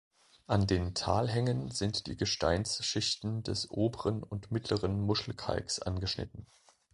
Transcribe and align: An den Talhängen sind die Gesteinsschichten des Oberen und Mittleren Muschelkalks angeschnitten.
An 0.47 0.65
den 0.65 0.95
Talhängen 0.95 1.69
sind 1.69 2.07
die 2.07 2.17
Gesteinsschichten 2.17 3.43
des 3.43 3.69
Oberen 3.69 4.23
und 4.23 4.51
Mittleren 4.51 4.99
Muschelkalks 4.99 5.77
angeschnitten. 5.79 6.47